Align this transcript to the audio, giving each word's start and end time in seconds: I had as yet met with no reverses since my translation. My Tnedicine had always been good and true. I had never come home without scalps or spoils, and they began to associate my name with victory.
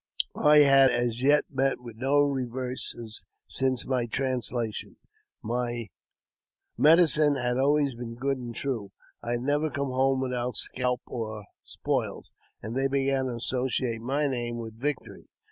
I 0.43 0.61
had 0.61 0.89
as 0.89 1.21
yet 1.21 1.43
met 1.47 1.79
with 1.79 1.95
no 1.95 2.23
reverses 2.23 3.23
since 3.47 3.85
my 3.85 4.07
translation. 4.07 4.97
My 5.43 5.89
Tnedicine 6.79 7.39
had 7.39 7.59
always 7.59 7.93
been 7.93 8.15
good 8.15 8.39
and 8.39 8.55
true. 8.55 8.89
I 9.21 9.33
had 9.33 9.41
never 9.41 9.69
come 9.69 9.91
home 9.91 10.19
without 10.21 10.57
scalps 10.57 11.03
or 11.05 11.45
spoils, 11.61 12.31
and 12.63 12.75
they 12.75 12.87
began 12.87 13.25
to 13.25 13.33
associate 13.35 14.01
my 14.01 14.25
name 14.25 14.57
with 14.57 14.73
victory. 14.73 15.27